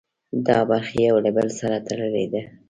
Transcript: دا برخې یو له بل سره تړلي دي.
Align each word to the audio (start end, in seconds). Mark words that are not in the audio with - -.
دا 0.47 0.59
برخې 0.69 0.97
یو 1.09 1.17
له 1.25 1.31
بل 1.37 1.47
سره 1.59 1.75
تړلي 1.87 2.25
دي. 2.31 2.41